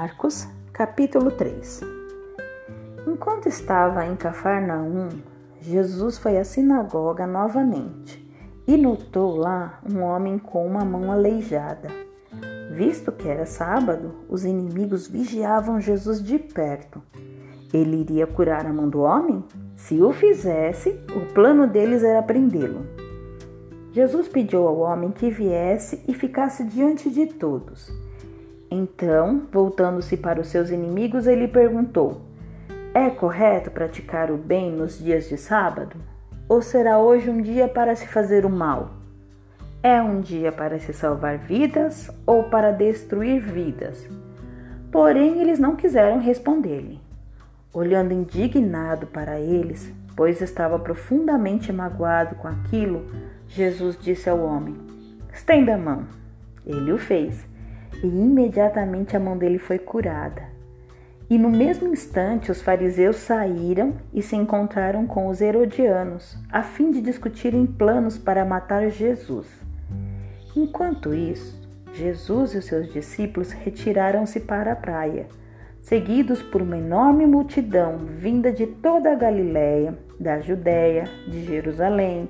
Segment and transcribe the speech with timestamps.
[0.00, 1.82] Marcos, capítulo 3
[3.06, 5.10] Enquanto estava em Cafarnaum,
[5.60, 8.26] Jesus foi à sinagoga novamente
[8.66, 11.90] e notou lá um homem com uma mão aleijada.
[12.70, 17.02] Visto que era sábado, os inimigos vigiavam Jesus de perto.
[17.70, 19.44] Ele iria curar a mão do homem?
[19.76, 22.86] Se o fizesse, o plano deles era prendê-lo.
[23.92, 27.92] Jesus pediu ao homem que viesse e ficasse diante de todos.
[28.70, 32.20] Então, voltando-se para os seus inimigos, ele perguntou:
[32.94, 35.96] É correto praticar o bem nos dias de sábado?
[36.48, 38.90] Ou será hoje um dia para se fazer o mal?
[39.82, 44.06] É um dia para se salvar vidas ou para destruir vidas?
[44.92, 47.00] Porém, eles não quiseram responder-lhe.
[47.72, 53.04] Olhando indignado para eles, pois estava profundamente magoado com aquilo,
[53.48, 54.76] Jesus disse ao homem:
[55.32, 56.04] Estenda a mão.
[56.66, 57.49] Ele o fez
[58.02, 60.42] e imediatamente a mão dele foi curada.
[61.28, 66.90] E no mesmo instante os fariseus saíram e se encontraram com os herodianos, a fim
[66.90, 69.46] de discutirem planos para matar Jesus.
[70.56, 71.60] Enquanto isso,
[71.92, 75.26] Jesus e os seus discípulos retiraram-se para a praia,
[75.80, 82.28] seguidos por uma enorme multidão vinda de toda a Galiléia, da Judéia, de Jerusalém,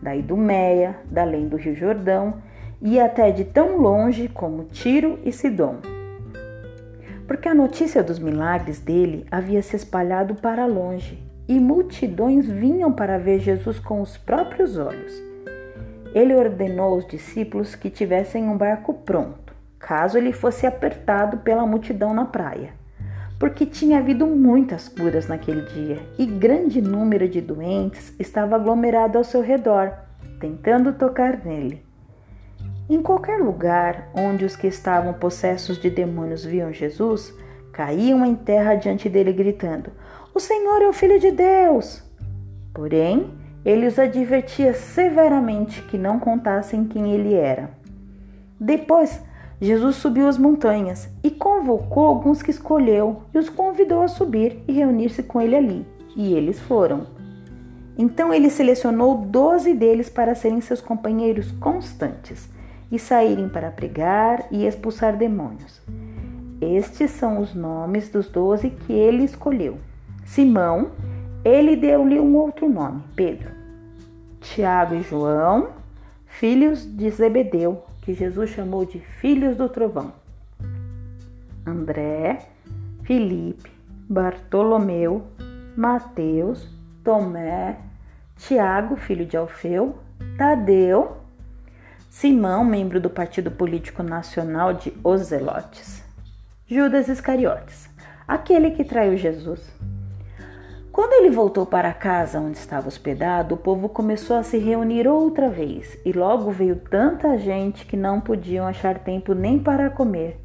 [0.00, 2.34] da Idumeia, da além do Rio Jordão
[2.80, 5.76] e até de tão longe como Tiro e Sidom.
[7.26, 13.18] Porque a notícia dos milagres dele havia se espalhado para longe e multidões vinham para
[13.18, 15.12] ver Jesus com os próprios olhos.
[16.14, 22.14] Ele ordenou aos discípulos que tivessem um barco pronto, caso ele fosse apertado pela multidão
[22.14, 22.72] na praia,
[23.38, 29.24] porque tinha havido muitas curas naquele dia e grande número de doentes estava aglomerado ao
[29.24, 29.92] seu redor,
[30.40, 31.87] tentando tocar nele.
[32.90, 37.34] Em qualquer lugar onde os que estavam possessos de demônios viam Jesus,
[37.70, 39.90] caíam em terra diante dele, gritando:
[40.34, 42.02] O Senhor é o Filho de Deus!
[42.72, 43.30] Porém,
[43.62, 47.70] ele os advertia severamente que não contassem quem ele era.
[48.58, 49.22] Depois,
[49.60, 54.72] Jesus subiu as montanhas e convocou alguns que escolheu e os convidou a subir e
[54.72, 55.86] reunir-se com ele ali.
[56.16, 57.06] E eles foram.
[57.98, 62.56] Então ele selecionou doze deles para serem seus companheiros constantes
[62.90, 65.80] e saírem para pregar e expulsar demônios.
[66.60, 69.78] Estes são os nomes dos doze que ele escolheu.
[70.24, 70.90] Simão,
[71.44, 73.50] ele deu-lhe um outro nome, Pedro.
[74.40, 75.70] Tiago e João,
[76.26, 80.12] filhos de Zebedeu, que Jesus chamou de filhos do trovão.
[81.66, 82.46] André,
[83.02, 83.70] Filipe,
[84.08, 85.24] Bartolomeu,
[85.76, 86.68] Mateus,
[87.04, 87.76] Tomé,
[88.36, 89.98] Tiago, filho de Alfeu,
[90.36, 91.18] Tadeu,
[92.18, 96.02] Simão, membro do Partido Político Nacional de Ozelotes,
[96.66, 97.88] Judas Iscariotes,
[98.26, 99.60] aquele que traiu Jesus.
[100.90, 105.06] Quando ele voltou para a casa onde estava hospedado, o povo começou a se reunir
[105.06, 110.44] outra vez, e logo veio tanta gente que não podiam achar tempo nem para comer.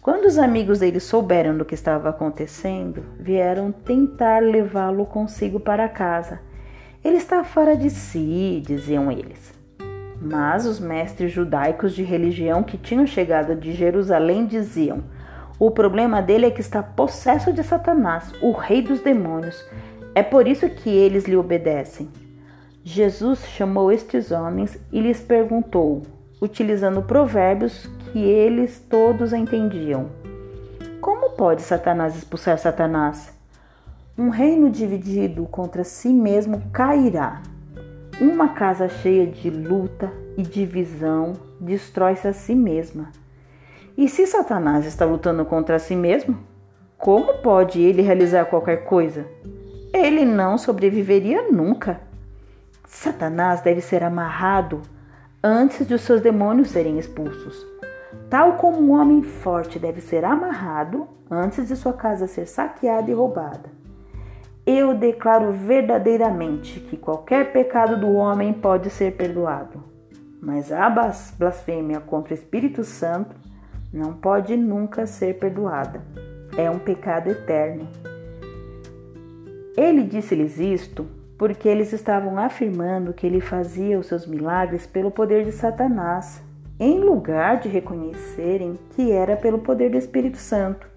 [0.00, 6.38] Quando os amigos dele souberam do que estava acontecendo, vieram tentar levá-lo consigo para casa.
[7.02, 9.63] Ele está fora de si, diziam eles.
[10.24, 15.04] Mas os mestres judaicos de religião que tinham chegado de Jerusalém diziam:
[15.58, 19.62] o problema dele é que está possesso de Satanás, o rei dos demônios.
[20.14, 22.08] É por isso que eles lhe obedecem.
[22.82, 26.02] Jesus chamou estes homens e lhes perguntou,
[26.40, 30.06] utilizando provérbios que eles todos entendiam:
[31.02, 33.30] Como pode Satanás expulsar Satanás?
[34.16, 37.42] Um reino dividido contra si mesmo cairá
[38.20, 43.10] uma casa cheia de luta e divisão destrói-se a si mesma.
[43.96, 46.38] E se Satanás está lutando contra si mesmo,
[46.96, 49.26] como pode ele realizar qualquer coisa?
[49.92, 52.00] Ele não sobreviveria nunca.
[52.86, 54.82] Satanás deve ser amarrado
[55.42, 57.66] antes de os seus demônios serem expulsos.
[58.30, 63.14] Tal como um homem forte deve ser amarrado antes de sua casa ser saqueada e
[63.14, 63.83] roubada.
[64.66, 69.84] Eu declaro verdadeiramente que qualquer pecado do homem pode ser perdoado,
[70.40, 70.88] mas a
[71.38, 73.36] blasfêmia contra o Espírito Santo
[73.92, 76.00] não pode nunca ser perdoada.
[76.56, 77.86] É um pecado eterno.
[79.76, 81.06] Ele disse-lhes isto
[81.36, 86.42] porque eles estavam afirmando que ele fazia os seus milagres pelo poder de Satanás,
[86.80, 90.93] em lugar de reconhecerem que era pelo poder do Espírito Santo.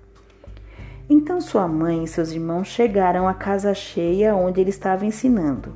[1.10, 5.74] Então sua mãe e seus irmãos chegaram à casa cheia onde ele estava ensinando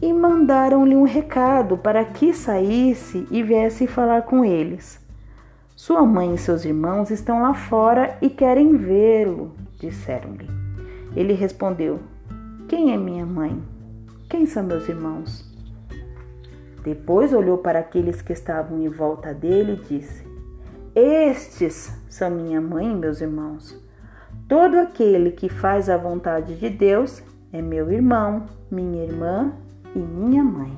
[0.00, 5.00] e mandaram-lhe um recado para que saísse e viesse falar com eles.
[5.74, 10.48] Sua mãe e seus irmãos estão lá fora e querem vê-lo, disseram-lhe.
[11.14, 12.00] Ele respondeu:
[12.68, 13.60] Quem é minha mãe?
[14.28, 15.44] Quem são meus irmãos?
[16.82, 20.24] Depois olhou para aqueles que estavam em volta dele e disse:
[20.94, 23.87] Estes são minha mãe e meus irmãos.
[24.48, 27.22] Todo aquele que faz a vontade de Deus
[27.52, 29.52] é meu irmão, minha irmã
[29.94, 30.72] e minha mãe.